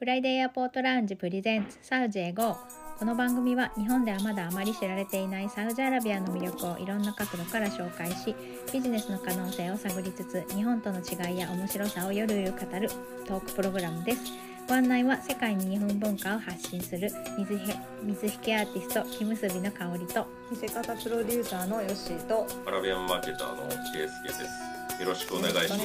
[0.00, 2.56] フライデーエアポートラウンジプレゼンツサウジへ GO
[2.98, 8.34] この番組は日本ではまだあまり知られていないサウジアラビアの魅力をいろんな角度から紹介し
[8.72, 12.88] ビジネスの可能性を探りつつ日本との違いや面白さをゆるゆる語る
[13.26, 14.22] トークプログラムです
[14.66, 17.58] ご案内は世界に日本文化を発信する水へ
[18.02, 25.02] 水引アーティスト木結びの香りと見せ方プロデューサーのヨッシーとアラビアンマーケターのケイスケです。
[25.02, 25.76] よろしくお願いし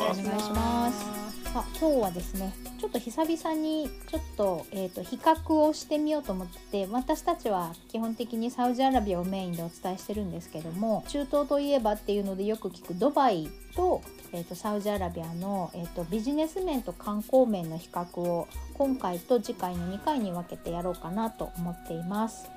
[0.54, 1.34] ます。
[1.60, 14.02] あ今日はですねちょっと久々にちょっと,、えー、と比較をしてみようと思って私たちは基本的にサウジアラビアをメインでお伝えしてるんですけども中東といえばっていうのでよく聞くドバイと,、
[14.34, 22.49] えー、とサウジアラビアの、えー、とビジネス面と観光面の比較を今回と次回の2回に分けてやろうかなと思っています。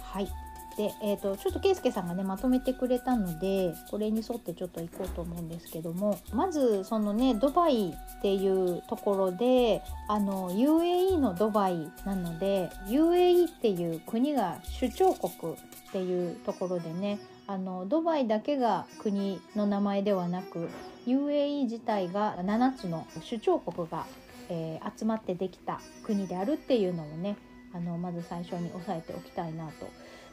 [0.00, 0.47] はい
[0.78, 15.56] で、えー、とちょっと圭介さんがねまとめてくれたのでこれに沿ってちょっと行こうと思うんですけどもまずそのねドバイっていうところであの UAE のドバイなので UAE っていう国が首長国っ
[15.90, 20.68] ていうところでねあのドバイだけが国の名前ではなく
[21.08, 24.06] UAE 自体が7つの首長国が、
[24.48, 27.36] えー集まってできた国であるっていうのをね
[27.74, 29.88] あのまず最初に押さえておきたいなと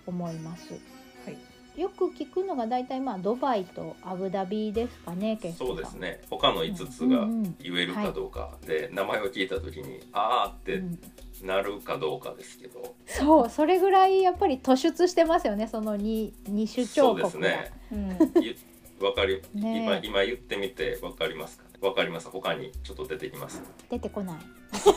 [0.07, 0.73] 思います。
[0.73, 1.37] はい
[1.75, 5.93] よく聞くのが大体まあドバイとアブダビですかね、ケイスケさんそうです。
[5.95, 6.21] ね。
[6.29, 7.27] 他の5つが
[7.59, 10.99] 言えるかどうかで、名前を聞いた時にあーってうん
[11.43, 17.27] なるかどうかですけど、そう、それぐらいやっぱり突出してますよね、その二二首長そう国が。
[17.27, 17.71] ですね。
[17.91, 18.55] うん ゆ
[19.01, 21.64] わかり、ねえ今今言ってみてわかりますか？
[21.64, 21.64] ね。
[21.81, 22.29] わかります。
[22.29, 23.61] 他にちょっと出てきます。
[23.89, 24.37] 出てこない。
[24.83, 24.93] ちょ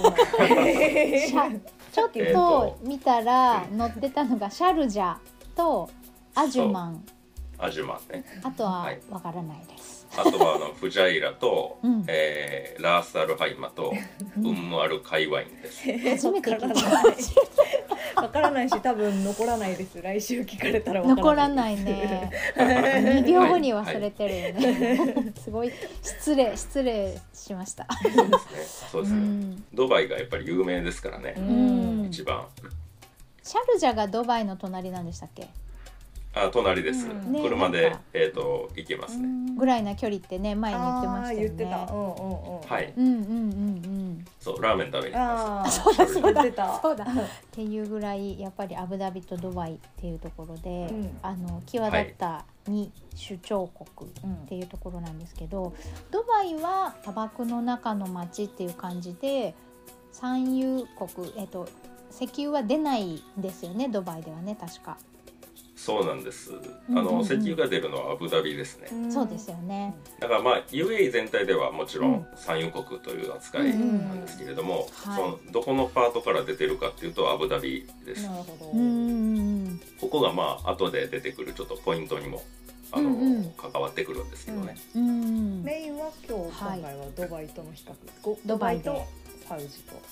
[2.07, 5.17] っえーとと見たら載ってたのがシャルジャ
[5.57, 5.91] と
[6.35, 7.05] アジュマン、
[7.59, 8.25] アジュマンね。
[8.43, 10.07] あとははいわからないです。
[10.17, 13.93] あとはあのフジャイラと、うんえーラースアルハイマと
[14.37, 15.83] ウンムアルカイワインです。
[16.09, 16.69] 初めて聞いた
[18.23, 22.31] わからないわからないし多分残らないです来週聞かれたらわ残かららないね。
[22.57, 25.33] 2秒後に忘れてるよね。
[25.43, 27.87] すごい失礼失礼しました。
[28.03, 28.39] そうですね。
[28.93, 29.19] そうですね。
[29.19, 31.35] うんドバイがやっぱり有名ですからね。
[31.37, 32.47] うん一番。
[33.43, 35.49] シャルジャがドバイの隣なんでしたっけ？
[36.35, 37.33] あ隣です、うん。
[37.33, 38.01] ね車でなんか。
[38.13, 41.45] えっ、と行けますね、ぐらいな距離ってね前に言ってましたよね。
[41.47, 41.93] 言ってた。
[41.93, 42.93] うんうんうんはい。
[42.97, 44.25] うんうんうんうん。
[44.41, 46.81] そうラーメン食べに行きまああそうだそうだ言ってた。
[46.81, 47.05] そうだ。
[47.05, 47.07] っ
[47.51, 51.19] ていうぐらいやっぱりアブダビとドバイっていうところで、うん。
[51.23, 52.91] あの際立った2
[53.27, 55.75] 首長国うんっていうところなんですけど、
[56.11, 59.55] ドバイは砂漠の中の町っていう感じで
[60.13, 61.69] 産油国えっと
[62.11, 65.18] 石油は出ないんですよねドバイではね確か、す
[65.79, 66.51] そうなんです。
[66.91, 67.19] あの、うんうん。
[67.19, 69.13] うん石油が出るのはアブダビですね、ん。
[69.13, 69.95] そうですよね。
[70.19, 72.13] だからまあ UAE 全体ではもちろうん。
[72.15, 78.71] ん産油国という扱いなんですけれども、うんそのどこのパートから出てるかっていうとアブダビです、なるほど。
[78.73, 79.41] うんう
[79.71, 82.43] んここがまあ後で出てくるちょっとポイントにも
[82.91, 83.53] あの、うんうん。
[83.53, 85.63] 関わってくるんですけどね、うんうん。
[85.63, 86.79] メインは今日はい。
[86.81, 87.93] 今回はドバイとの比較。
[88.23, 88.85] ごドバイで。
[88.85, 89.07] と
[89.49, 90.03] サウジと。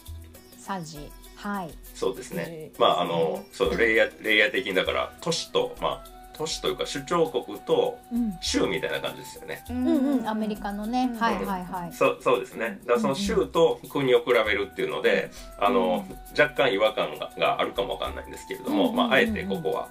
[0.58, 1.70] サジはい。
[1.94, 2.44] そうですね。
[2.48, 2.70] え。
[2.76, 8.36] ーまああのそうレイヤーレイヤー的にだから都市とまあ都市というか首長国とうん。
[8.40, 9.64] 州みたいな感じですよね。
[9.70, 9.86] ううん。
[9.86, 11.18] うんアメリカのね、うん。
[11.18, 11.92] はいはいはい。
[11.92, 12.78] そうそうですね。
[12.82, 16.04] だからその州と国を比べるっていうので、あの
[16.38, 19.88] 若干違和感ががあるかもわかんないんですけれども、うんまああえてここは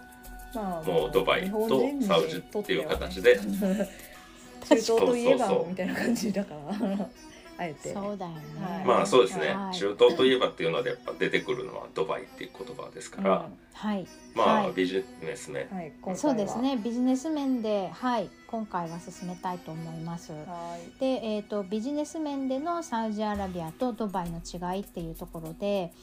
[0.53, 3.39] まあもうドバイとサウジっていう形で。
[4.67, 5.69] 中東といえばそうそうそう。
[5.69, 7.09] みたいな感じだから
[7.57, 7.93] あえて。
[7.93, 8.39] そうだよね。
[8.61, 8.85] はい。
[8.85, 9.49] まあそうですね。
[9.49, 9.75] はい。
[9.75, 14.07] 中東といえばっていうのでやっぱ出てくるのはドバイっていう言葉ですから、はい。
[14.35, 14.67] まはい。
[14.67, 16.17] あビジネス面うんはい今回は。
[16.17, 16.77] そうですね。
[16.77, 20.31] ビジネス面で、はい、今回は進めたいと思います。
[20.31, 20.99] はい。
[20.99, 25.93] で、えっ、とビジネス面でのサウジアラビアとドバイの違いっていうところで、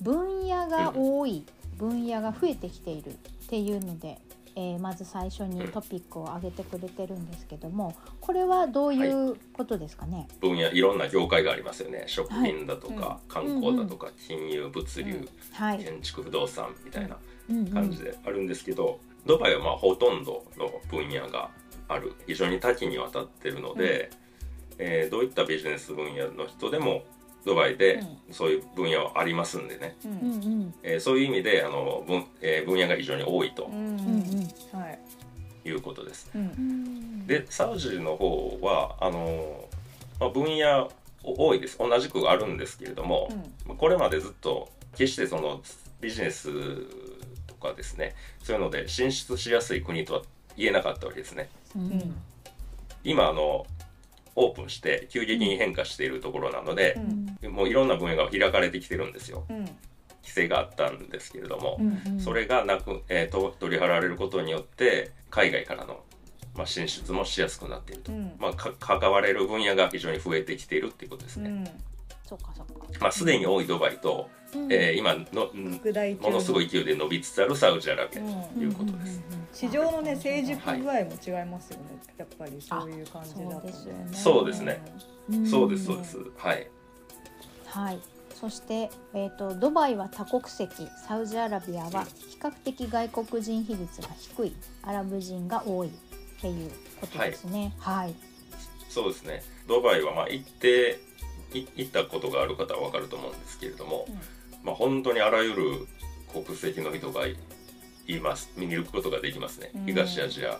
[0.00, 1.44] 分野が多い、
[1.78, 3.14] 分野が増えてきているっ
[3.48, 4.18] ていうので、
[4.54, 10.28] えーまず最初にトピックを挙げてくれてるんですけども、これはどういうことですかね？
[10.40, 12.04] 分野いろんな業界がありますよね。
[12.06, 15.78] 食品だとか、は観光だとか、金融物流、はい。
[15.78, 17.16] 建築不動産みたいな
[17.50, 17.58] うん。
[17.58, 21.50] うん感じであるんですけど、ドバイはまあほとんどの分野が
[21.88, 22.12] ある。
[22.26, 24.10] 非常に多岐にわたってるので、
[24.78, 27.04] えーどういったビジネス分野の人でも
[27.44, 30.14] ドバイでそういう分野はありますんでね、ううん。
[30.14, 33.74] んうんえーそういう意味であの分,、えー分野が非常に多いとうん。
[33.74, 33.88] うん
[34.74, 34.80] うん。
[34.80, 34.98] はい。
[35.64, 36.28] いうことです。
[37.26, 39.64] でサウジの方はあの、
[40.18, 40.90] まあ、分野
[41.22, 41.78] 多いです。
[41.78, 43.28] 同じくあるんですけれども、
[43.78, 45.62] これまでずっと決してその
[46.00, 46.50] ビジネス
[47.46, 50.22] とかですねそういうので進出しやすい国とは
[50.56, 51.48] 言えなかったわけですね。
[53.04, 53.66] 今あの
[54.34, 56.98] オープンして急激に変化しているところなので
[57.42, 57.52] う、ん。
[57.52, 59.44] もういろんな分野が開かれてきてるんですよ。
[59.48, 59.64] うん。
[60.22, 66.04] 規制があったんですけれども、うんそれがなく、えーと取り払われることによって海外からの、
[66.54, 68.32] まあ、進出もしやすくなっていると、うん。
[68.38, 71.50] まあ、か関われる分野が非常に増えてきているっていうことですね。
[71.50, 71.64] うん。
[72.24, 75.50] そうかそうか、まあ、すでに多いドバイと、うんえー今の
[76.20, 79.22] ものすごい勢いで伸びつつあるサウジアラビアうんということです。
[79.52, 81.84] 市場のね成熟具合も違いますよね、
[82.16, 84.82] やっぱりそういう感じだとそうですよねそうですね
[85.30, 86.18] うんそうですそうです。
[86.36, 86.68] はい。
[87.66, 87.98] はい。
[88.34, 95.90] そして、えー、とドバイは多国籍サウジアラビアは比較的外国人比率が低いアラブ人が多いっ
[96.40, 96.70] ていう
[97.00, 97.72] ことですね。
[97.78, 98.14] はい。
[98.88, 99.42] そうですね。
[99.68, 100.98] ドバイはまあ行って
[101.54, 104.06] い行ったことがある方はわかると思うんですけれども、
[104.62, 105.86] まあ本当にあらゆる
[106.32, 107.36] 国籍の人がい
[108.06, 108.50] います。
[108.56, 109.70] 見ることができますね。
[109.74, 109.86] うん。
[109.86, 110.58] 東アジア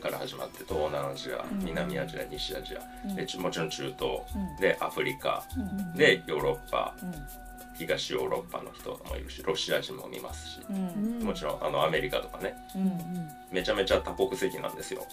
[0.00, 1.64] から始まって東南アジア、うん。
[1.64, 3.16] 南アジア、西アジア、うん。
[3.16, 4.20] でちもちろん中東。
[4.34, 4.60] うん。
[4.60, 5.44] でアフリカ。
[5.56, 5.96] うん。
[5.96, 7.14] でヨーロッパ、うん。
[7.78, 11.24] 東ヨーロッパの人もいるし、ロシア人も見ますし、うん。
[11.24, 13.28] もちろんあのアメリカとかね、うん。
[13.50, 15.06] めちゃめちゃ多国籍なんですよ。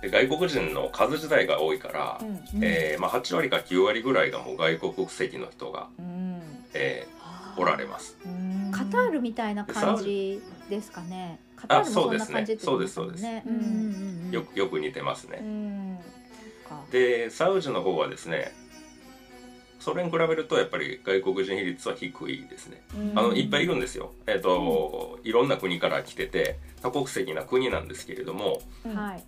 [0.00, 2.64] で外国人の数自体が多いから、うん。
[2.64, 6.29] えーまあ、8割か9割ぐらいがもう外国籍の人が、うん
[6.74, 7.20] えー
[7.56, 8.16] おられます。
[8.24, 11.38] うんカタールみたいな感じですかね。
[11.56, 12.58] カタールもそんな感じね。
[12.60, 13.54] そうですねんうん
[14.26, 16.00] うんよくよく似てますうね。
[16.90, 18.52] でサウジの方はですね
[19.80, 22.82] それに比べるとやっぱり外国人比率は低いですね。
[23.14, 24.12] あのいっぱいいるんですよ。
[24.26, 29.24] えっ、と、いろんな国から来てて多国籍な国なんですけれども、うんはい。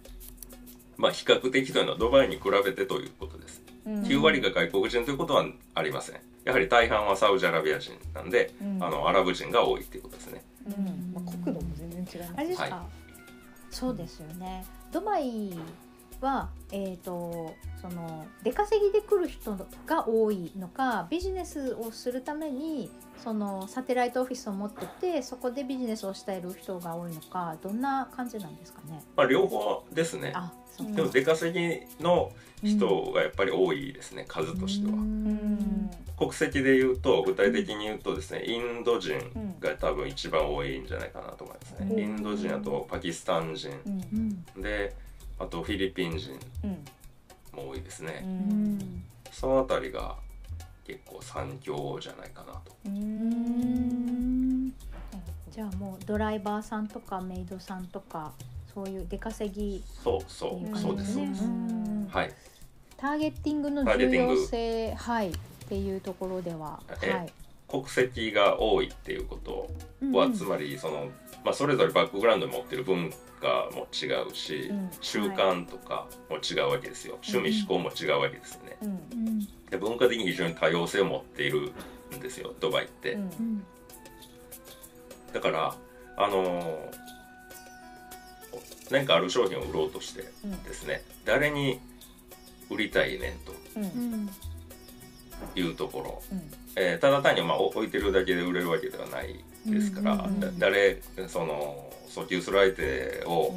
[0.98, 3.62] まあ比較的というのはドバイに比べてということです。
[3.86, 6.20] うん9割が外国人ということはありません。
[6.44, 8.82] やはり大半はサウジアラビア人なんで、うん。
[8.82, 10.44] あのアラブ人が多いっていうことですね。
[10.66, 11.12] うん。
[11.14, 12.32] まあ、国土も全然違います。
[12.36, 12.86] あれですか、は
[13.70, 14.64] そうですよね。
[14.90, 15.56] ドバイ
[16.22, 22.90] はえっ、とその出稼ぎで来る人が多いのか、ビジネスをするために
[23.22, 29.02] そのサテライトオフィスを持ってて、そこでビジネスをしている人が多いのか、どんな感じなんですかね？
[29.16, 30.32] まあ両方ですね。
[30.34, 32.32] あ、そうかでも出稼ぎの
[32.62, 34.94] 人がやっぱり多いですね、数としては。
[34.94, 39.18] うん国籍で言うと具体的に言うとですねインド人
[39.58, 44.94] が多分一番多いんじゃないかなと思いますね、うんインド人あとパキスタン人うんうんで
[45.42, 46.84] あとフィリピン人うん。
[47.54, 48.78] も多いですうね、うん。
[48.78, 50.16] んそのあたりが
[50.86, 52.72] 結構三強じゃないかなと。
[55.50, 58.32] じゃあもうドライバーさんとかメイドさんとか
[58.74, 61.24] そういう出稼ぎそうそううそうです、ね。
[61.24, 62.08] うん。
[62.10, 62.32] はい。
[62.96, 64.34] ターゲッティングの重ターゲティング。
[64.34, 65.34] 要性はいっ
[65.68, 67.32] ていうところでは、えはい、
[67.68, 71.08] 国籍が多いっていうことうんは、つまりその、
[71.44, 74.90] まあ、それぞれバックグラウンドに持ってる文化も違うし、うん。
[75.00, 77.18] 習慣とかも違うわけですよ。
[77.26, 78.88] 趣味思考も違うわけですよね、うん。
[78.90, 79.40] うん。
[79.70, 81.72] で文化的に非常に多様性を持っている
[82.16, 83.22] んですよドバイって、うん。
[83.22, 83.64] うん
[85.32, 85.74] だから
[86.16, 87.02] あのー
[88.90, 90.62] 何かある商品を売ろうとしてうん。
[90.62, 91.80] ですね誰に
[92.70, 93.52] 売りたいねんと
[95.58, 96.50] いうところ、うん。
[96.76, 100.40] えーただ単にまあ置いてるだけで売れるわけではないですから、うんうんうん。
[100.40, 103.54] だ誰その訴求する相手を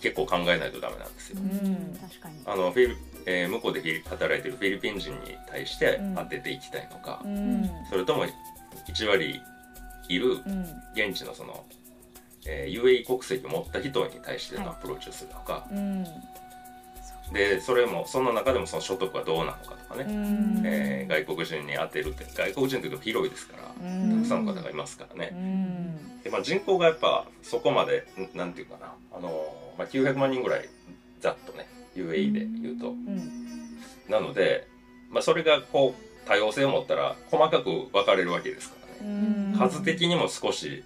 [0.00, 1.40] 結構考えないとダメなんですよ。
[1.40, 1.98] ん。
[2.00, 2.34] 確かに。
[2.46, 2.96] あのフィリ
[3.26, 6.14] えー向こうで働いてるフィリピン人に対してうん。
[6.14, 7.68] 当てていきたいのか、うん。
[7.90, 8.24] それとも
[8.88, 9.40] 1割
[10.08, 10.62] いるうん。
[10.94, 11.64] 現地のその、
[12.46, 16.06] えー UAE 国籍を持った人に対してのアプローチをするのか、うん
[17.32, 20.62] でそれもその中でもその所得はどうなのかとかね、うん。
[20.64, 24.16] えー外国人に当てるって外国人というと広いですから、うん。
[24.18, 26.22] たくさんの方がいますからうね、ん。
[26.22, 30.68] でまあ、人口がやっぱそこまでんなんていうかな、あのーまあ、900万人ぐらい
[31.20, 33.78] ざっとね UAE で言うと、うん。
[34.08, 34.66] なので、
[35.10, 39.12] まあ、それがこう多様性を持ったら細かく分かれるわけですからね、
[39.52, 39.58] うん。
[39.58, 40.84] 数的にも少し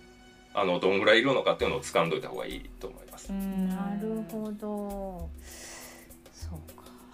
[0.52, 3.30] あのどんぐらいいるのかっていうのを掴んどいた方がいいと思います。
[3.30, 5.28] なるほど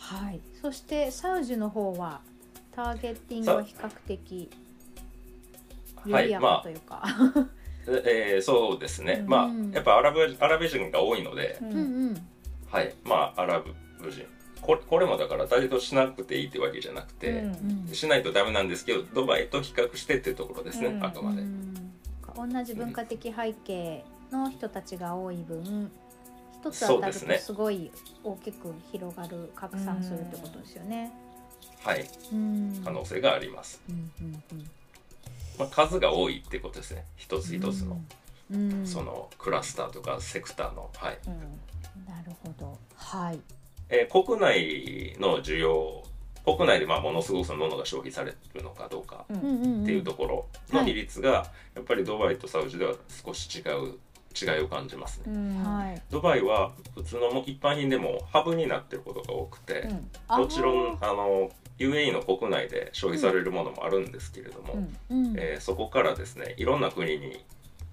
[0.07, 0.41] はい。
[0.63, 2.21] そしてサウジの方は
[2.73, 4.51] ターゲッティングは比較的
[6.05, 7.03] 緩やかというか、
[7.89, 9.29] え ーそうですね、うん。
[9.29, 11.77] まあやっぱアラブアラブ人が多いので、うんうん。
[11.77, 12.27] うん
[12.71, 12.95] はい。
[13.05, 14.25] まあアラブ人。
[14.61, 21.05] これこれもだからターゲットしなくていいってわけじゃなくて、うんしないとダメなんですけどドバイと比較してっていうところですね、うん。
[21.05, 21.75] あくまで、うん。
[22.53, 25.91] 同じ文化的背景の人たちが多い分
[26.69, 27.91] 一つ当たるとすごい
[28.25, 31.13] 大きく広がる拡散するってことですよね。
[31.83, 32.09] はい。
[32.33, 32.83] うん。
[32.85, 34.43] 可能性があります、うんうん
[35.59, 37.05] まあ、数が多いってことですね。
[37.17, 38.01] 一つ一つの、
[38.51, 38.73] うん。
[38.73, 38.87] うん。
[38.87, 40.91] そのクラスターとかセクターの。
[40.97, 41.19] はい。
[41.27, 41.35] うん。
[42.07, 42.79] なるほど。
[42.97, 43.41] はい。
[43.89, 46.03] えー国内の需要
[46.45, 52.95] 国内でまあものすごくそのものが消費されるのかどうかうんうんうんっていうところの比率がやっぱりドバイとサウジでは
[53.25, 53.99] 少し違う
[54.41, 55.33] 違いを感じますね。
[55.35, 55.65] うん。
[55.65, 56.03] はい。
[56.11, 60.11] ドバイは普通の一般人でもハブになってることが多くて、うん。
[60.29, 64.75] あもちろんあの UAE の国内で消費されるものもあるんですけれども、
[65.11, 65.27] うん。
[65.27, 65.35] うん。
[65.39, 67.45] えーそこからですねいろんな国に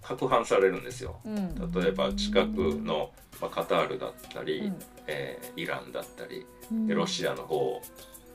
[0.01, 1.19] 拡販されるんですよ。
[1.25, 1.71] うん。
[1.71, 4.75] 例えば近くの、まあ、カタールだったり、うん。
[5.07, 6.87] えーイランだったりうん。
[6.87, 7.81] でロシアの方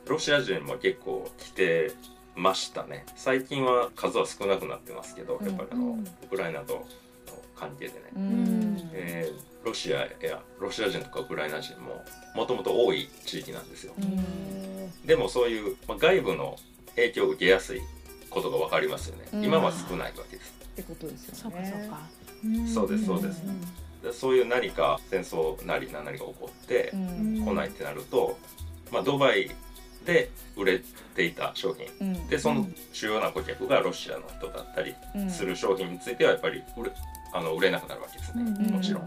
[0.06, 1.92] ロシア人も結構来て
[2.34, 3.04] ましたね。
[3.16, 6.00] 最近は数は少なくなってますけどやっぱりあの、うん。
[6.00, 6.86] ウクライナとの
[7.58, 8.90] 関係でね、うん。
[8.92, 12.02] えーロシアやロシア人とかウクライナ人も
[12.34, 15.06] もともと多い地域なんですよ、うん。
[15.06, 16.56] でもそういう、まあ、外部の
[16.94, 17.80] 影響を受けやすい
[18.30, 19.44] ことが分かりますよね、うん。
[19.44, 20.54] 今は少ないわけです。
[20.72, 21.90] ってことですよね。
[22.72, 23.42] そうですそうです。
[23.42, 23.60] ん。
[24.02, 27.44] でそういう何か戦争なり何々が起こってうん。
[27.44, 28.38] 来ないってなると、
[28.92, 29.50] まあ、ドバイ
[30.06, 30.82] で売れ
[31.14, 31.88] ていた商品。
[32.00, 32.28] うん。
[32.28, 35.30] でその主要な顧客がロシアの人だったりうん。
[35.30, 36.92] する商品についてはやっぱり売れ
[37.32, 39.02] あの売れなくなるわけですね、うんもちろん。
[39.04, 39.06] う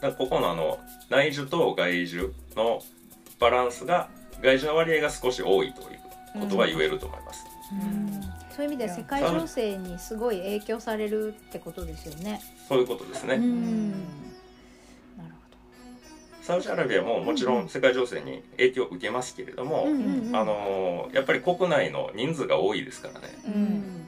[0.00, 0.78] からここのあの
[1.10, 2.82] 内需と外需の
[3.40, 4.08] バランスが
[4.42, 7.44] 外需の割合が少し多いということは言えると思います。
[7.72, 8.20] うん
[8.54, 12.38] そういう意味では世界情勢にすごい影響されるってことですよね。
[12.68, 13.36] そういうことですね。
[13.36, 15.34] うんなる
[16.42, 19.90] サウジアラビアももちろん世界情勢に影響を受けますけれども、ほど。
[19.92, 24.06] うんうんあのーやっぱり国内の人数が多いですからねううんん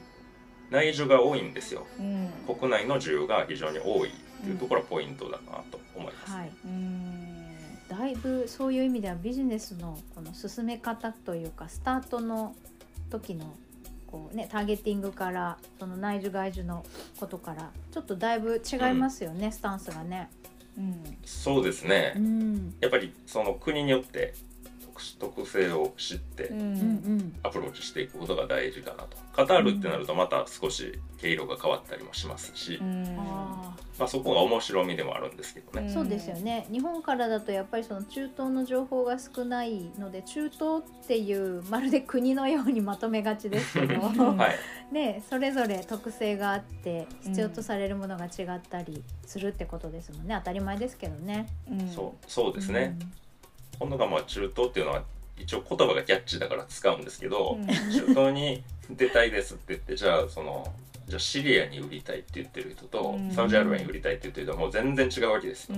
[0.69, 4.11] 内需が多いんですようん国内の需要が非常に多いっ
[4.43, 6.51] ていうところはポイントだなと思います、はい。
[6.65, 7.45] うん
[7.87, 12.55] だいぶそういう意味ではビジネスのこの進め方というかスタートの
[13.11, 13.53] 時の
[14.07, 16.83] こうねターゲティングからその内需外需の
[17.19, 20.29] ことからちょっとだいぶ違いますよね、スタンスがね。
[20.77, 22.75] うんそうですね、ん。
[22.81, 24.33] やっぱりその国によって
[24.95, 26.59] 特特性を知ってうん。
[26.59, 27.35] うんうん。
[27.43, 29.17] アプローチしていくことが大事かなと。
[29.33, 33.15] カタールってなるとまた少し毛色が変わったりもしますし、うん。
[33.17, 36.67] あまあ、そこが面白みでもあるんですけどね、あ、そうですよね。
[36.69, 43.99] 日本からだとやっぱりその中東の情報が少ないので中東っていうまるで国のようにまとめがちですけど、ん
[44.37, 44.93] はい。
[44.93, 50.35] ね、それぞれ特性があって必要とされるものが違ったりするってことですもんね。
[50.39, 51.47] 当たり前ですけどね。
[51.69, 51.87] うん。
[51.89, 52.97] そうそうですね、
[53.79, 55.03] 今度がまあ中東っていうのは
[55.37, 57.67] 一応言葉がキャッチーだから使うんですけど、うん。
[57.67, 60.71] 中東に出たいですって言ってじゃあその
[61.07, 63.31] じゃあシリアに売りたいって言ってる人と、うん。
[63.31, 65.71] サウジアラビアに売りたいって言ってる人はもう全然違うわけです。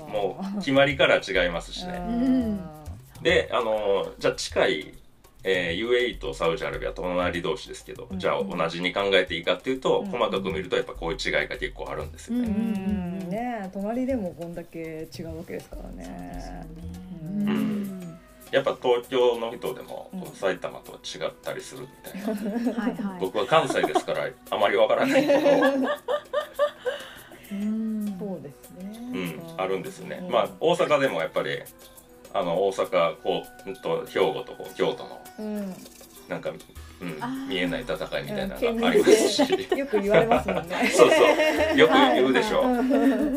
[0.00, 2.60] よ、もう決まりから違いますしね、ん。
[3.22, 4.94] であのじゃあ近い、
[5.48, 8.18] えー UAE とサウジアラビア隣同士ですけど、うん。
[8.18, 10.06] じゃあ同じに考えていいかっていうと、うん。
[10.08, 12.54] 細かく見るとやっぱこういう違いが結構あるんですよね、うん。
[13.22, 13.30] うん。
[13.30, 16.66] ねえ隣でもこんだけ違うわけですからね。
[17.22, 18.18] うんうん。
[18.50, 20.26] やっぱ東京の人でも、うん。
[20.32, 22.72] 埼玉とは違ったりするみたいな。
[22.82, 23.20] はいはい。
[23.20, 25.38] 僕は関西ですからあまりわからないけど、
[27.52, 28.18] うん。
[28.18, 28.98] そうですね。
[29.12, 30.30] うん、あるんですね、うん。
[30.32, 31.60] まあ大阪でもやっぱり
[32.34, 35.25] あの大阪こううんと兵庫とこう京都のうん
[36.28, 36.58] なんか、うん
[37.48, 39.40] 見えない戦いみたいなうんのがありますし、
[39.76, 40.88] よく言われますもんね。
[40.96, 41.78] そうそう。
[41.78, 42.66] よく言うでしょ、う。
[42.82, 43.36] ん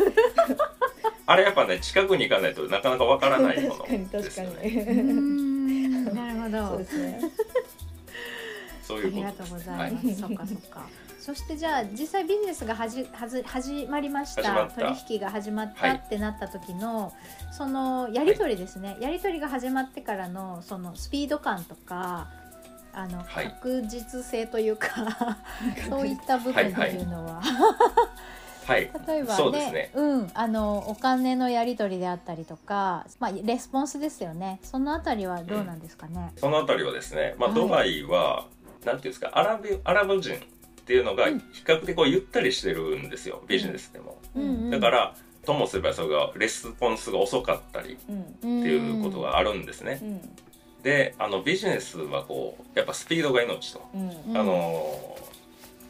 [1.26, 6.86] あれやっぱね近くに行かないとなかなかわからないもの確かに確かですよねなるほそうどで。
[6.86, 7.22] すね。
[8.82, 9.44] そうありがいうこと。
[9.44, 10.06] ですとうございます。
[10.08, 10.16] はい。
[10.16, 10.88] そっかそっか。
[11.20, 14.68] そしてじゃあ実際ビジネスがはじはず始まりました。
[14.68, 16.02] 取引が始まったはい。
[16.06, 17.14] ってなった時の、
[17.52, 22.30] そのやり取りですね、やり取りが始まってからのそのスピード感とか
[22.94, 23.50] あの、はい。
[23.50, 25.38] 確実性というか
[25.90, 27.42] そういった部分っていうのは、
[28.66, 28.90] はい。
[29.08, 29.92] 例えばそうねね。
[29.94, 34.60] うん、あのお金のやり取りであったりとか、まあ、レスポンスですよね。
[34.64, 36.32] そのあたりはどうなんですかね？
[36.38, 37.60] そのあたりはですね、まあ、はい。
[37.60, 38.46] ドバイは、
[38.86, 40.40] なんていうんですかアラブアラブ人
[40.90, 41.40] っていうのがうん。
[41.40, 44.18] 比較的こうゆったりしてるんですよビジネスでも、
[44.72, 45.16] だから
[45.46, 47.98] ともすればそれがレスポンスが遅かったりっ
[48.44, 48.64] うん。
[48.64, 50.22] ていうことがあるんですね、うん。
[50.82, 54.10] であのビジネスはこうやっぱスピードが命と、うん。
[54.32, 54.38] うん。
[54.38, 55.16] あの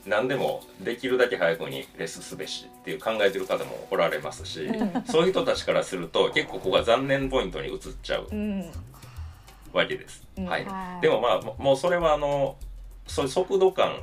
[0.05, 5.03] 何でもできるだけ早くにレスすべしっていう考えてる方もおられますし、うん。
[5.05, 8.69] そういう人たちからすると結構ここが残念ポイントに移っちゃううん。
[9.71, 10.45] わけです、うん。
[10.45, 10.65] はい。
[10.65, 11.01] はい。
[11.01, 12.57] でもまあももうそれはあの
[13.07, 13.95] そういう速度感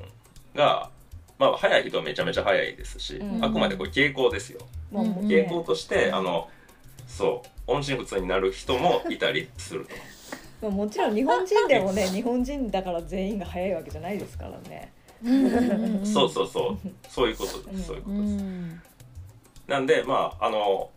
[0.56, 0.90] が
[1.38, 3.44] まあ速い人はめちゃめちゃ速いですし、うん。
[3.44, 4.60] あくまでこれ傾向ですよ、
[4.90, 6.48] まあうん傾向としてあの
[7.06, 9.94] そう音信不通になる人もいたりすると。
[10.62, 14.92] まあもちろん日本人でもね 日本人だから全員が早いわけじゃないですからね。
[16.04, 16.78] そうそうそう。
[17.08, 18.82] そういうことです、うんそういうこうとです、ん。
[19.66, 20.90] なんでまああの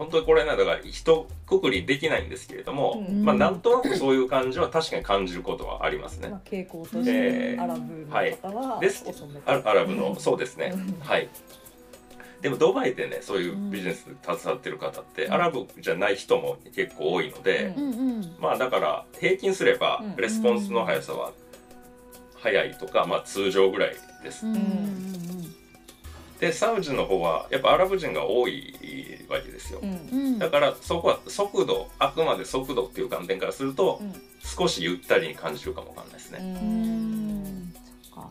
[0.00, 3.22] 本当にこれねだから一括りできないんですけれども、うん。
[3.22, 6.30] まあなんとなくそういう感じは確かに感じることはありますね。
[6.30, 9.04] まあ、傾向としてえーアラブの方はです。
[9.06, 10.72] 遅めてアアラブの そうですね。
[10.74, 10.98] うん。
[11.00, 11.28] はい。
[12.40, 15.34] でもドバイでねそういうビジネスで携わってる方って、うん。
[15.34, 20.16] アラブじゃない人も結構多いので、うんまあだから平均すればうん。
[20.16, 21.32] レスポンスの速さは
[22.36, 25.59] 速いとか、まあ通常ぐらいです、うんうん
[26.40, 28.74] でサウジの方はやっぱアラブ人が多い
[29.28, 30.38] わけですよ、うん。
[30.38, 34.12] だからそこは速度あくまで速度っていう観点からするとうん。
[34.42, 37.72] 少しゆったりに感じるかもわかんないですね、うん。
[38.02, 38.30] そっか。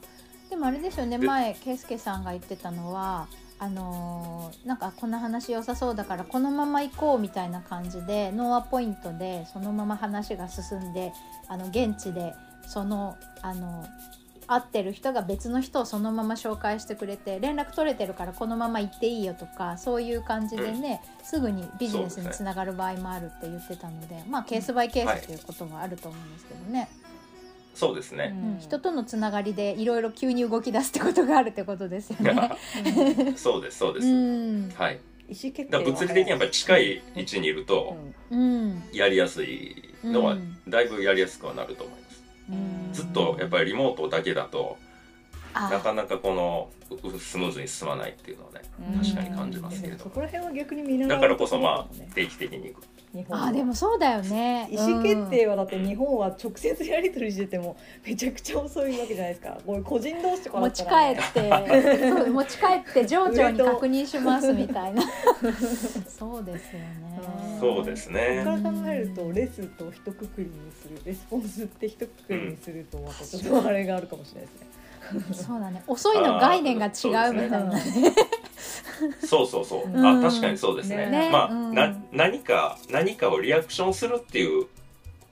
[0.49, 3.27] でもあれですよねで前圭介さんが言ってたのは
[3.59, 11.13] あのーなんかこんな話良さそうだからこのまま行こうみたいな感じでノーアポイントでそのまま話が進んで
[11.47, 12.33] あの現地で
[12.65, 13.85] そのあの
[14.51, 26.89] 会ってる人が別の人をそのまま紹介してくれて連絡取れてるからこのまま行っていいよとかそういう感じでね、すぐにビジネスにつながる場合もあるって言ってたのでまあケースバイケースということがあると思うんですけどね。
[27.75, 32.51] そうですね、うん、人とのつながりでいろいろ急に動き出すってことがあるってことですよね。
[33.37, 34.99] そうですそうです、うん、はい。
[35.29, 37.95] 意思決定だから物理的にやっぱり近い位置にいると
[38.31, 40.57] うん、やりやすいのはうん。
[40.67, 41.98] だいぶやりやすくはなると思います、うん
[42.93, 44.77] ずっとやっぱりリモートだけだと
[45.53, 46.69] あなかなかこの
[47.03, 48.61] うスムーズに進まないっていうのはね
[48.93, 54.67] うん確かに感じますけれどそこら辺は逆に見習うだからこそまあ定期的に行く日本はあでもそうだよね。
[54.71, 57.75] 意思決定はだって日本は直接やり取りしてても
[58.05, 61.49] めちゃくちゃ遅いわけじゃないですかこう個人同士とかだっうん持ち帰って、
[62.09, 65.01] そう持ち帰って上長に確認しますみたいな。
[66.07, 67.19] そうですよね。
[67.59, 75.43] そうですそねこから考えるとレスと一括りにするレスポンスって一括りにするとまたちょっとあれがあるかもしれないですね。
[75.47, 75.81] そうだね。
[75.87, 77.71] 遅いの概念が違うみたいな。
[79.25, 80.05] そうそうそう、うん。
[80.05, 81.07] あ確かにそうですね。
[81.09, 81.29] ね。
[81.31, 81.73] まあ、うん。
[81.73, 84.65] な何か何かをリアクションするっていう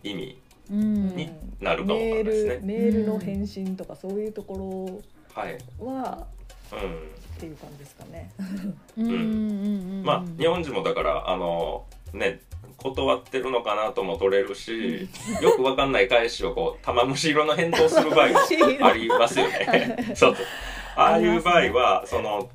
[0.03, 0.38] 意味
[0.72, 1.15] うん。
[1.15, 2.53] になるかもですね。
[2.55, 5.01] ルメールの返信とかそういうとこ
[5.34, 6.25] はい、ろは
[6.72, 6.81] うん、っ
[7.39, 8.31] ていう感じですかね。
[8.98, 10.03] うん。
[10.03, 12.42] まあ日本人もだからあのね
[12.77, 15.07] 断ってるのかなとも取れるし
[15.42, 18.40] よくわかんない返しをこう玉虫色の返答する場合も
[18.81, 20.13] ありますよね。
[20.16, 20.35] そう。
[20.96, 22.50] ああいう場合はその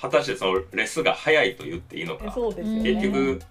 [0.00, 2.94] 果たしてそのレスが早いと言っていいのかそうですよね。
[2.94, 3.42] 結局、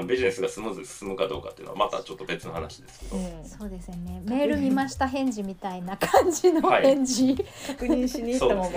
[0.00, 4.22] うん、ビジネスがスムーズに進むかどうかっていうのはまたちょっと別の話ですけど、うんそうですよね。
[4.24, 7.34] メール見ました返事みたいな感じのはい返事、
[7.66, 8.70] 確認しに行ったまま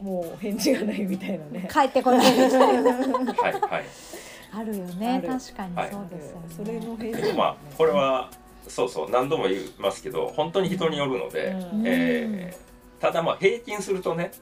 [0.00, 1.68] もう返事がないみたいなね。
[1.72, 2.92] 帰ってこないみたいな。
[2.92, 3.84] はいはい。
[4.50, 5.20] あるよあね。
[5.22, 6.42] る確かにはいそうですよね。
[6.56, 8.30] それの返事でもまあこれは
[8.66, 12.68] そうそう何度も言いますけど本当に人によるので、うんえー
[13.00, 14.32] ただまあ平均するとね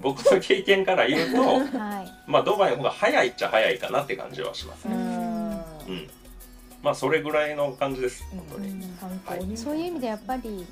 [0.00, 2.30] 僕の経験から言うとはい。
[2.30, 4.86] まあドバイの方が早いっちゃ早いかなって感じはします。
[4.86, 4.96] うね。
[4.96, 4.98] ん。
[4.98, 6.10] うん。
[6.82, 8.24] まあそれぐらいの感じです。
[8.32, 8.38] うん。
[8.40, 8.82] 本当に。
[9.00, 10.66] 参考にそういう意味でやっぱり、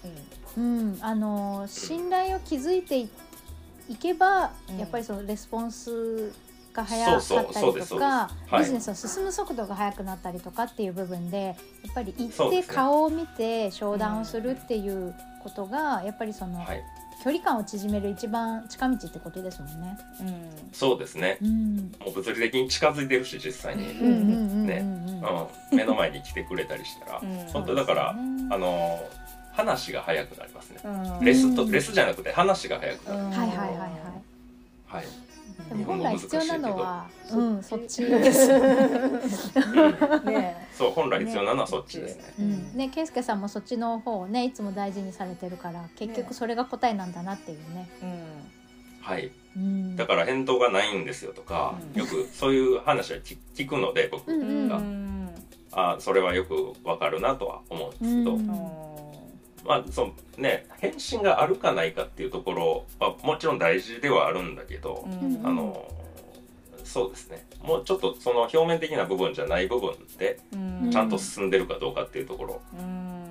[0.56, 3.08] ううん、あの信頼を築いてい
[3.88, 4.78] いけば、うん。
[4.78, 6.32] やっぱりそのレスポンス
[6.74, 8.58] が早かったりとかはい。
[8.60, 16.82] ビジネスの進む速度が速くなったりとかっていう部分でやっぱり行って顔を見て商談をするっていうことがやっぱりそのはい。
[17.24, 19.98] 距離感を縮める一番近道ってことですもんね。
[20.22, 21.38] んうんそうですね。
[21.40, 23.86] うんもう物理的に近づいてるし実際に、
[24.66, 29.02] ねうん、目の前に来てくれたりしたら、うん本当だから、ねあの
[29.54, 30.80] 話が早くなりますね。
[30.84, 33.18] うんレスとレスじゃなくて話が早くなる。
[33.20, 33.78] うんはいはいはいはい。
[34.86, 35.04] はい。
[35.68, 38.48] でも本来必要なのは、うん、そっちです。
[40.24, 40.68] ね。
[40.72, 42.34] そう本来必要なのはそっちですね。
[42.38, 47.88] うん、ね、圭介さんもそっちの方をね、いつも大事にされてるから、結局それが答えなんだなっていうね。
[48.02, 48.22] うん。
[49.00, 49.30] はい。
[49.56, 52.00] うん、だから返答がないんですよとか、うん。
[52.00, 55.30] よくそういう話は聞聞くので僕うんう
[55.72, 58.93] あそれはよくわかるなとは思うんですけど、うん
[59.64, 65.40] まあそのね返信があるかないかっていうところはもちろん大事ではあるんだけど、うん。
[65.44, 65.88] あの
[66.84, 67.46] そうですね。
[67.62, 70.90] もうちょっとその表面的な部分じゃない部分でうん。
[70.90, 73.24] ちゃんと進んでるかどうかっていうところうん。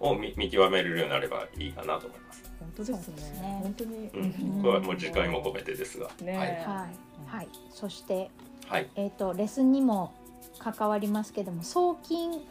[0.00, 2.42] を見見極めれるようになればいいかなと思います。
[2.58, 3.40] 本当ですね。
[3.40, 3.60] ね。
[3.62, 4.10] 本当に。
[4.12, 8.30] うん、これはもう次回も込めてですが、ねはい、はい、はい、そして、
[8.66, 10.12] はい、えっ、と、レッスンにも
[10.58, 12.42] 関わりますけども、送金。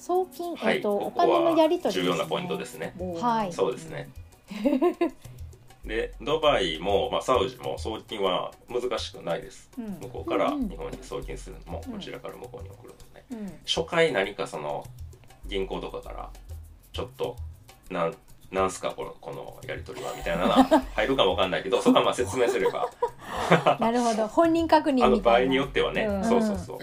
[0.00, 2.06] 送金、はいえっ、と、お金のやり取りね。
[2.06, 2.94] 重要なポイントですね。
[2.96, 3.52] もはい。
[3.52, 4.08] そうですね。
[5.84, 9.70] でドバイも、まあ、サウジも送金は難しくないです。
[9.78, 9.98] うん。
[10.00, 11.92] 向こうから日本に送金するのもうん。
[11.92, 12.94] こちらから向こうに送る
[13.30, 13.60] ので、うん。
[13.66, 14.84] 初回何かその
[15.46, 16.30] 銀行とかから
[16.92, 17.36] ちょっと
[17.90, 18.14] なん
[18.50, 22.88] なんすかこのこのやり取りはみたいなのが 入るかもわかんないけどそこはまあ説明すれば。
[23.78, 24.26] なるほど。
[24.28, 26.24] 本人確認あの場合みたいなによってはね、うん。
[26.24, 26.78] そうそうそう。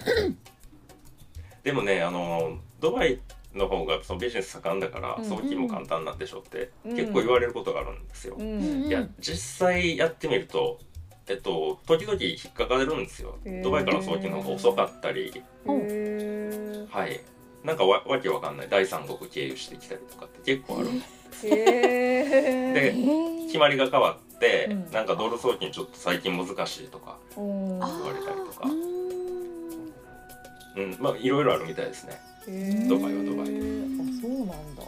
[1.63, 3.19] でもねあのドバイ
[3.53, 5.25] の方がそのビジネス盛んだからうん。
[5.25, 6.95] 送金も簡単なんでしょって、うん。
[6.95, 8.87] 結構言われることがあるんですよ、ううんん。
[8.87, 10.79] いや実際やってみると
[11.27, 13.37] えっと時々引っかかれるんですよ。
[13.63, 15.33] ドバイからの送金の方が遅かったり。
[15.67, 17.19] へはい。
[17.63, 18.67] なんかわわけわかんない。
[18.69, 20.89] 第三国経由してきたりとかって結構ある。
[20.89, 21.51] ん ですで
[22.89, 24.91] えー決まりが変わって、うん。
[24.91, 28.96] なんかドル送金ちょっと最近難しいとか言われたりとうか
[30.77, 30.97] うん。
[30.99, 32.19] まあいろいろあるみたいですね。
[32.87, 33.47] ドバイはドバイ。
[33.47, 33.49] あ
[34.21, 34.83] そうなんだ。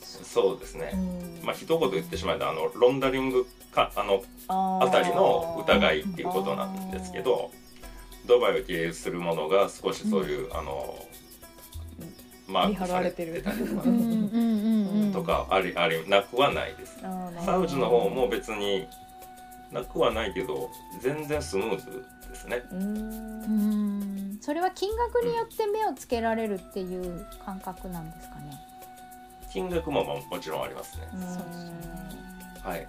[0.00, 1.46] そうですね、うん。
[1.46, 7.50] まあ一言言ってしまえばあのロンダリングかあのああたりの疑いっていうことなんですけど
[8.26, 10.98] ドバイを経由するものが少しそういう、あの
[12.46, 16.98] マークされてたりとかうんうんうんうんとかありありなくはないです。
[17.44, 18.86] サウジの方も別に
[19.70, 22.62] なくはないけど全然スムーズですね。
[22.72, 28.58] ううんんそれは金額によって目をつけられるっていう感覚なんですかね。
[29.52, 31.72] 金額もももちろんありますねそうですよね。
[32.62, 32.86] はい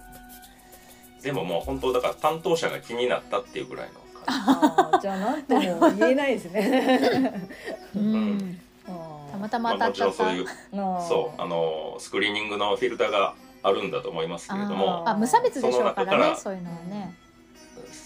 [1.22, 7.48] でももう本当だから担当者が気になったっていうぐらいの感あーじゃあなんとも言えないですね
[7.94, 8.60] うん。
[9.30, 10.24] たまたじ、ままあ、当たっちゃった。
[10.24, 10.46] もちろんそういう
[11.08, 17.14] そうあのスクリーニングのフィルターがあるんだと思いますけれどもあ無差別でしょうからその中からねそういうのはね。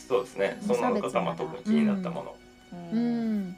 [0.09, 2.37] そうですねその中からまあ特に気になったもの
[2.93, 3.57] ううん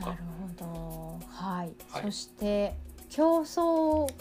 [0.00, 0.18] なる、
[0.58, 1.26] ほど。
[1.28, 1.72] はい。
[1.90, 2.74] はいそして
[3.08, 4.12] 競争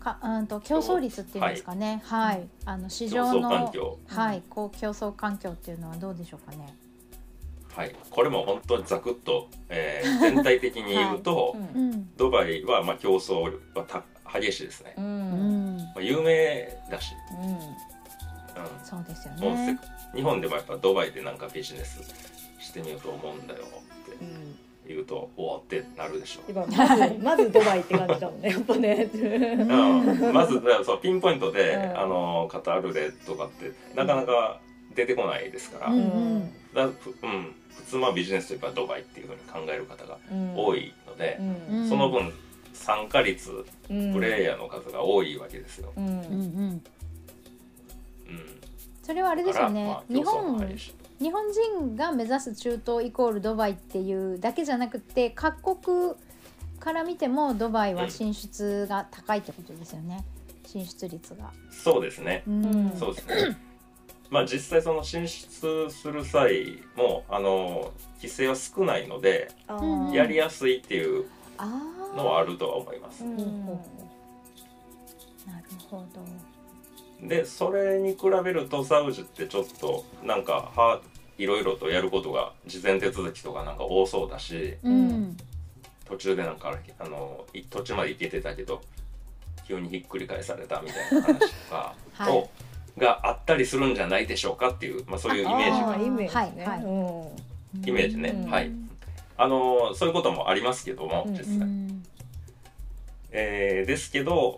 [0.00, 2.02] かうんと競争率っていうんですかね。
[2.04, 2.46] はい。
[2.64, 6.74] あの市競争場の環境はいこう競争環境っていうのはどうでしょうかね。
[7.74, 12.10] はいこれも本当にざくっと、えー 全体的に言うと、ううんん。
[12.16, 14.04] ドバイはまあ競争はた
[14.40, 15.78] 激しいですね、ううんん。
[15.78, 17.58] まあ、有名だし、うんう
[18.82, 19.78] そうですよね。
[20.14, 22.00] 日本でもやっぱドバイでなんかビジネス
[22.82, 24.58] してみようと思うんだよってうん。
[24.88, 26.52] 言うとおおってなるでしょ。
[26.52, 29.10] まずまずドバイって感じだもんねやっぱね。
[29.12, 34.60] うん、まずだからそうピンポイントで、うんあのカタールでとかってなかなか
[34.94, 36.04] 出てこないですから、うんう
[36.38, 40.16] んだふうん、普通まあビジネスといえばドバイっていうふうに考える方が
[40.56, 41.42] 多い、いのでう、
[41.74, 42.32] んうんその分
[42.72, 45.92] 参加率うん、プレイヤーの数が多いわけですよ。
[45.96, 46.20] うんうんうん。
[46.20, 46.82] うん、
[49.02, 49.86] それはあれですよね。
[49.86, 50.76] まあ競争も本
[51.20, 56.14] 日本人が目指す中東イコールドバイっていうだけじゃなくて各国
[56.78, 60.24] から見てもドバイは進出が高いってことですよね。
[60.64, 61.50] 進出率が。
[61.70, 62.44] そうですね。
[62.46, 62.92] うん。
[62.96, 63.56] そうですね。
[64.30, 69.50] まあ実際その進出する際もあの規制は少ないので
[70.12, 71.24] やりやすいっていう
[72.14, 73.24] のはあるとは思います。
[73.24, 73.26] う。
[73.26, 73.66] ん。
[73.66, 76.20] なるほど。
[77.22, 81.00] でそれに比べるとサウジってちょっとなんかは
[81.36, 85.36] いろいろとやることが事前手続きとかなんか多そうだしうん。
[86.04, 88.80] 途中でなんかあのい途中まで行けてたけど
[89.66, 92.32] 急にひっくり返されたみたいな話とか はい。
[92.32, 92.48] を、
[92.96, 95.96] があったりするんじゃないでしょうかっていう、まあ、そういうイメージが。
[95.96, 96.80] イメージね、はい
[97.86, 98.30] イメージね。
[98.30, 98.50] うん。
[98.50, 98.70] はい。
[99.36, 102.04] あのそういうこともありますけどもうん実際、うん。
[103.30, 104.56] えーですけど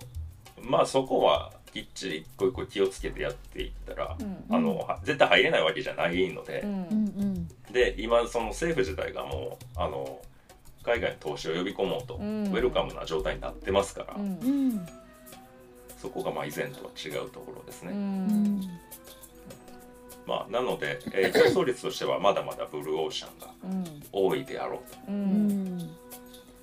[0.62, 4.44] まあそこはきっちり一個一個気をつけてやっていったら、うん。
[4.54, 6.60] あのは絶対入れないわけじゃないので。
[6.60, 7.48] う、ん。
[7.72, 10.20] で今その政府自体がもうあの
[10.82, 12.46] 海外の投資を呼び込もうと、うん。
[12.46, 14.16] ウェルカムな状態になってますから、
[15.98, 17.92] そこがまあ以前とは違うところですね。
[20.26, 24.02] まあ、なので、えー競争率としてはまだまだブルーオーシャンがうん。
[24.12, 24.96] 多いであろうと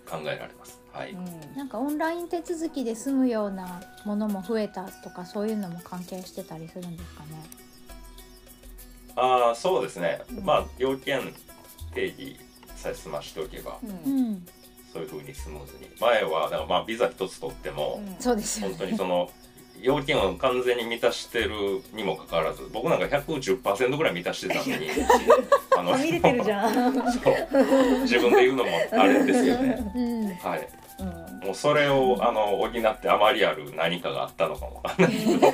[0.09, 0.76] 考えられます。
[0.97, 1.15] はい、
[1.55, 7.29] なんかオンライン手続きで済むようなものも増えたとかそういうのも関係してたりするんですかね？
[9.15, 10.43] ああそうですね、うん。
[10.43, 11.21] まあ要件
[11.93, 12.39] 定義
[12.75, 13.89] さえ済ましておけばうん。
[14.11, 14.47] うんうん、
[14.91, 15.87] そういうふうにスムーズに。
[16.01, 18.97] 前はだからまあビザ一つ取っても、そうですよ本当にね。
[18.97, 19.29] その
[19.79, 24.89] 要件を完全に満たしてるにもかかわらず僕なんか110%ぐらい満たしてたのに
[25.77, 28.01] あのはみ出てるじゃん、うん、そう。
[28.01, 29.91] 自分で言うのもあれですよね。
[29.95, 30.67] うん、はい
[31.43, 35.47] もうそれをあの補ってあまりある何かがあったのかもわかんないけど。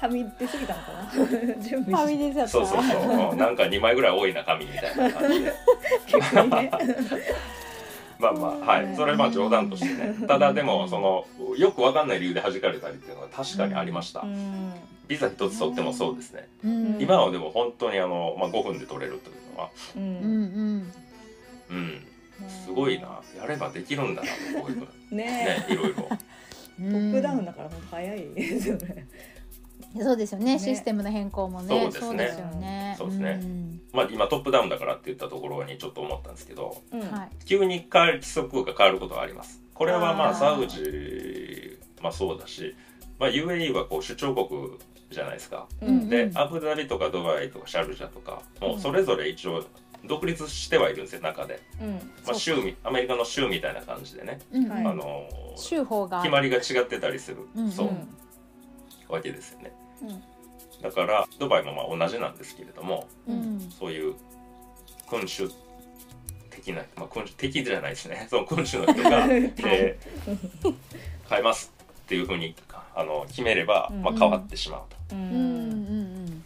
[0.00, 1.54] はみ出すぎたのかな？
[1.62, 1.92] 準備し。
[1.92, 2.48] はみ出ちゃった。
[2.48, 3.30] そうそうそう。
[3.30, 5.52] うんなんか2枚ぐらい多いな紙みたいな感じで。
[6.08, 6.70] 逆にね。
[8.18, 8.96] まあまあはい。
[8.96, 10.14] それはまあ冗談としてね。
[10.26, 14.20] ただでもそのよくわかんない理由で弾かれたりっていうのは確かにありました。
[14.20, 14.74] うん。
[15.08, 16.48] ビザ一つ取ってもそうですね。
[16.64, 19.70] うん、今はでも本当にあの、まあ、5分で取れるというのは。
[19.96, 20.92] ううんん。
[21.70, 22.06] うん
[22.48, 23.20] すごいな。
[23.36, 24.86] やればできるんだなとこういうの。
[25.10, 25.24] ね。
[25.24, 26.08] ねいろいろ。
[26.80, 26.92] うん。
[26.92, 29.08] トップダウンだから本当早いですよね。
[29.98, 30.44] そうですよね。
[30.52, 30.58] ね。
[30.58, 32.40] システムの変更もねそうですね。
[32.40, 32.94] よね。
[32.96, 33.32] そうですね。
[33.34, 33.80] ん。
[33.92, 37.00] まあ今トップダウンだからって言ったところにちょっと思ったんですけどうん。
[37.00, 37.28] はい。
[37.44, 39.60] 急に変わる規則が変わることはあります。
[39.74, 42.74] これはまあサウジまあそうだし、
[43.18, 44.78] まあ、UAE はこう首長国
[45.10, 45.66] じゃないですか。
[45.82, 46.08] うん。
[46.08, 49.64] でアブダビとかドバイとかシャルジャとかもうそれぞれ一応
[50.04, 51.94] 独立してはいるんですよ中で、うん。
[52.26, 54.68] まあ、州みアメリカの州みたいな感じでね、うん。
[54.68, 54.84] はい。
[54.86, 56.20] あの州法が。
[56.22, 57.88] 決まりが違ってたりする、うんそう。
[57.88, 58.08] うん
[59.10, 59.72] わけですよね。
[60.02, 60.22] うん。
[60.82, 63.60] だからドバイもまあ同じなんですけれどもうん。
[63.78, 64.14] そういう
[65.08, 65.50] 君主
[66.50, 68.26] 的な、まあ、君主的じゃないですね。
[68.30, 70.74] その君主の人が、 えー
[71.28, 72.56] 変えますっていうふうに
[72.94, 75.38] あの決めれば、うんまあ、変わってしまうと、ううんうんう
[76.26, 76.44] ん。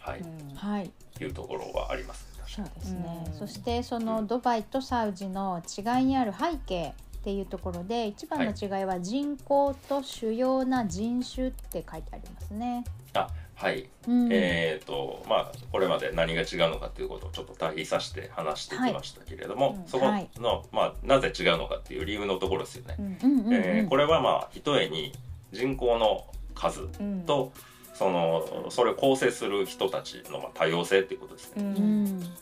[0.00, 0.20] はい。
[0.20, 0.54] うん。
[0.56, 0.90] はい。
[1.20, 3.32] いうところはありますそうですね、うん。
[3.34, 12.84] そしてそのドバイとサウジの違いにある背景っていうところで一番の違いは人口と主要な人種って書いてありますね。
[13.14, 14.28] あはい、うん。
[14.30, 20.28] えっ、とまあこれまで何が違うのかっていうことをちょっと対比させて話してきましたけれども、はいそこの、はい。
[20.70, 23.86] まあ、なぜ違うのかっていう理由のところですよね。
[23.88, 25.12] これはまあひとえに
[25.52, 27.22] 人口の数うん。
[27.22, 27.52] と、
[27.94, 31.62] そのそれを構成する人たちのまあ多様性っていうことですね。
[31.62, 32.32] ううんん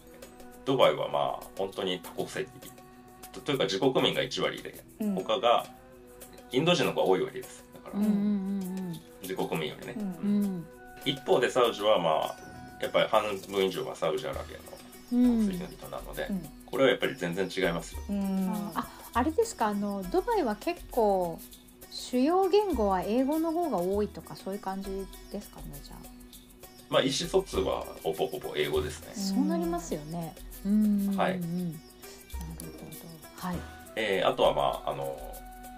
[0.65, 2.49] ドバイはまあ本当に多国籍
[3.33, 5.15] とというか自国民が1割でうん。
[5.15, 5.67] 他が
[6.51, 7.65] インド人の方が多いわけです。
[7.75, 10.45] だからうんうん自国民よりね、うんうん。
[10.45, 10.67] うん
[11.05, 12.37] 一方でサウジはまあ
[12.81, 15.47] やっぱり半分以上はサウジアラビアのうん。
[15.47, 16.49] 国籍の人なので、うん。
[16.67, 18.03] これはやっぱり全然違いますよ。
[18.09, 18.71] うん。
[18.75, 21.39] ああれですかあのドバイは結構
[21.91, 26.07] 主要言語は英語の方が多いとかそういう感じですかねじゃあ、
[26.89, 30.35] まあ意思疎通はほぼほぼ英語ですね、そうなりますよね。
[30.65, 31.43] うんはいうん。
[31.43, 31.77] うんなる
[32.79, 33.49] ほど。
[33.49, 33.57] はい。
[33.97, 35.17] えーあとはまああの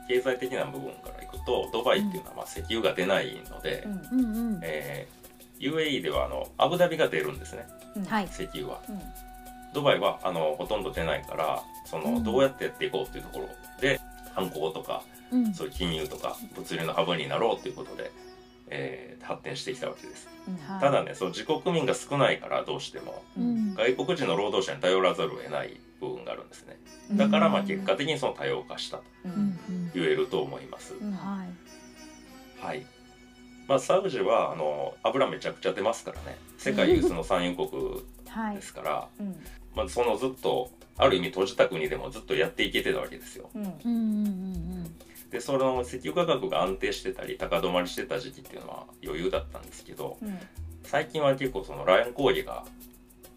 [0.08, 5.24] 経済的な部分からいくとドバイっていうのはまあ石油が出ないので、うんえー
[5.60, 7.64] UAE ではあのアブダビが出るんですね。
[8.30, 8.82] 石油は。
[8.88, 9.00] うん。
[9.72, 12.24] ドバイはあのほとんど出ないからその、うん。
[12.24, 13.48] どうやってやっていこうっていうところ
[13.80, 14.00] で
[14.34, 15.54] 観光とかうん。
[15.54, 18.10] そういう金融とか物流のハブになろうということで、
[18.68, 20.28] えー発展してきたわけです。
[20.46, 20.54] うん。
[20.56, 23.74] はいただねその自国民が少ないからどうしてもうん。
[23.74, 26.78] 外国人の労働者に頼らざるを得ない部分があるんですね。
[27.12, 29.04] だからまあ結果的にその多様化したと
[29.94, 31.12] 言えると思います、うん。
[31.12, 32.66] はい。
[32.66, 32.86] はい。
[33.66, 36.36] まあサウジはあの油めちゃくちゃ出ますからね。
[36.58, 38.56] 世界有数の産油国はい。
[38.56, 39.36] ですから、うん。
[39.74, 43.50] まあ、そのずっとある意味閉じた国でもずっとやっていけてたわけですよ。
[43.54, 44.94] うんうんうんうん
[45.34, 50.38] でその石油価格が安定してたり高止まりしてた時期っていうのは余裕だったんですけどうん。
[50.84, 52.64] 最近は結構そのライオン抗議が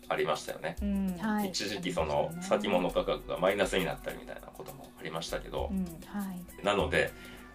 [0.08, 1.08] ありましたよね、うん。
[1.08, 1.50] うんはい。
[1.50, 5.86] 一時期その先物価格がマイナスになったりみたいなこともありましたけどう、ん。
[6.06, 6.32] は
[6.62, 6.64] い。
[6.64, 7.12] なので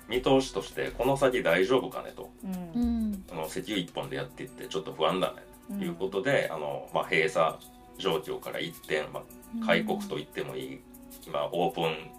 [0.08, 3.12] 見通しとしてこの先大丈夫かねとううん。
[3.12, 5.42] んあの石油一本でやっていってちょっと不安だね。
[5.70, 5.78] うん。
[5.78, 7.54] ということで、あのまあ、閉鎖
[7.96, 9.22] 状況から一転、ま
[9.62, 10.80] あ、開国と言ってもいい
[11.28, 12.10] 今オープン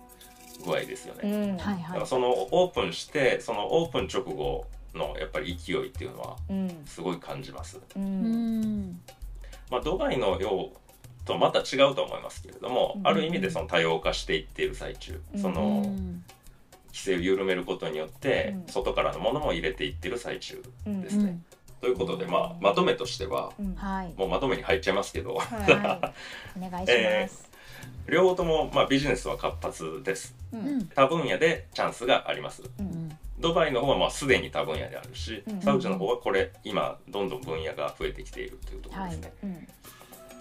[0.63, 1.57] 具合ですよね、うん。
[1.57, 1.81] はいはい。
[1.81, 6.85] だからそのオープンしてそのオープン直後のやっぱり勢いっていうのはうん。
[6.85, 8.81] すごい感じます、ううん。
[8.89, 9.01] ん
[9.69, 10.77] まあ、ドバイのよう
[11.25, 13.07] とまた違うと思いますけれども、うん。
[13.07, 15.41] ある意味でその多様化していっている最中、うん。
[15.41, 16.23] そのうん
[16.93, 18.71] 規制を緩めることによって、うん。
[18.71, 21.41] 外からのものも入れていってる最中うんですね。
[21.81, 23.75] ということで、まあ、まとめとしてはうん。
[23.75, 24.13] はい。
[24.15, 25.33] もうまとめに入っちゃいますけど。
[25.33, 25.71] はい。
[25.71, 26.13] は
[26.55, 26.63] い。
[26.65, 27.49] お願いします
[28.07, 30.35] 両方とも、まあ、ビジネスは活発です。
[30.51, 30.77] ううん。
[30.79, 32.61] ん多分野でチャンスがあります。
[32.63, 32.85] ううん。
[32.85, 39.67] んドバイの方はまあすでに多分野であるし、うんサウジの方はこれ今どんどん分野が増えてきているというところですね、うん。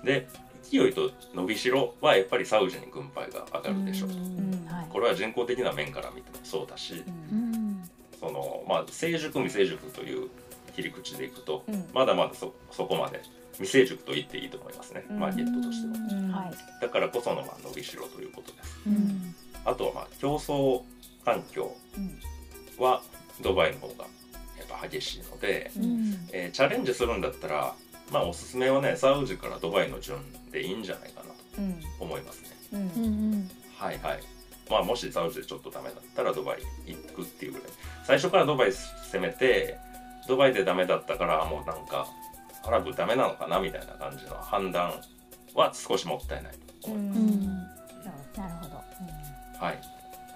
[0.05, 0.28] で
[0.70, 4.87] 勢いと伸びしろはやっぱりサウジに軍配が上がるでしょうと、うんはい。
[4.88, 7.83] これは人工的な面から見てもそうだし、うん。
[8.20, 10.28] そのまあ成熟未成熟という
[10.76, 11.85] 切り口でいくと、うん。
[11.92, 13.20] まだまだそそこまで
[13.58, 15.18] 未成熟と言っていいと思いますね、うん。
[15.18, 15.88] マーケットとして
[16.32, 16.50] は。
[16.80, 18.78] だからこそのまあ伸びしろということです。
[18.86, 19.34] うん。
[19.64, 20.82] あとはまあ競争
[21.24, 22.18] 環境うん。
[22.84, 23.02] は
[23.40, 24.04] ドバイの方が
[24.58, 26.28] やっぱ激しいので、うん。
[26.32, 27.74] えーチャレンジするんだったら
[28.12, 30.18] まあおすすめはねサウジからドバイの順
[30.50, 31.80] でいいんじゃないかなとうん。
[32.00, 32.48] 思いますね。
[32.72, 32.80] うん。
[32.80, 33.50] うんうん。
[33.76, 34.20] はいはい。
[34.70, 37.68] まあもしサウジでちょっとダメだったらドバイ行くっていうぐらい。
[38.04, 39.76] 最初からドバイ攻めて
[40.28, 42.06] ドバイでダメだったからもうなんか
[42.64, 44.92] アラブダメなのかなみたいな感じの判断
[45.55, 47.46] は少しもったいないと思います、うん。
[48.37, 48.77] なるほど
[49.64, 49.81] はい。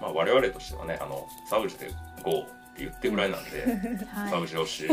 [0.01, 1.89] まあ我々としてはねあのサウジで
[2.23, 2.43] GO っ
[2.75, 3.65] て言ってぐらいなんで、
[4.13, 4.43] サはい。
[4.43, 4.87] ウジ推し。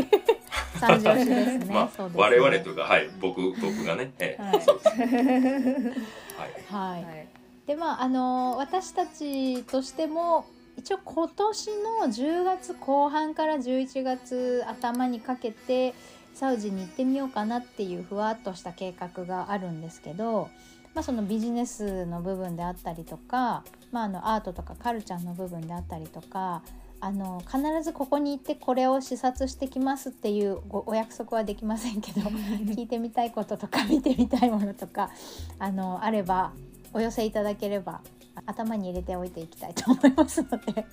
[0.79, 1.65] 三条市ですね。
[1.73, 2.09] まあ、ね。
[2.13, 4.61] 我々というかはい僕僕がね、ええはい。
[4.61, 4.89] そうです。
[4.89, 5.09] はい。
[6.69, 7.03] はい。
[7.03, 7.27] はい
[7.67, 10.45] でまああの私たちとしても
[10.77, 11.69] 一応今年
[12.01, 15.95] の10月後半から11月頭にかけて
[16.35, 20.49] サウジに行ってみようかなっていうふわっとした計画があるんですけど、
[20.93, 26.61] まあ、そのビジネスの部分であったりとか、まあ、あのアートとかカルチャーの部分であったりとか
[26.99, 35.11] あの必ずここに行ってこれを視察してきますっていうごお約束はできませんけど 聞いてみたいこととか見てみたいものとか
[35.59, 36.51] あのあれば
[36.93, 38.01] お寄せいただければ
[38.45, 40.85] 頭に入れておいていきたいと思いますので、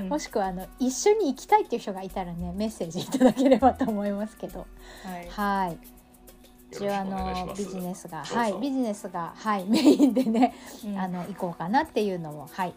[0.00, 0.08] うん。
[0.08, 4.66] もしくはあの一緒に行きたいっていう人がいたらねメッセージいただければと思いますけど。
[5.04, 5.28] はい。
[5.28, 5.74] は
[6.70, 10.98] 一応あのビジネスがはいビジネスがはいメインでねうん。
[10.98, 12.74] あの行こうかなっていうのをはい